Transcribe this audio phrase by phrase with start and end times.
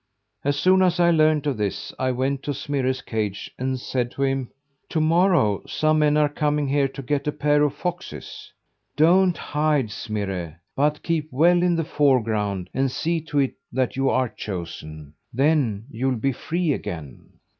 [0.43, 4.23] "As soon as I learned of this, I went to Smirre's cage and said to
[4.23, 4.49] him:
[4.89, 8.51] "'To morrow some men are coming here to get a pair of foxes.
[8.95, 14.09] Don't hide, Smirre, but keep well in the foreground and see to it that you
[14.09, 15.13] are chosen.
[15.31, 17.33] Then you'll be free again.'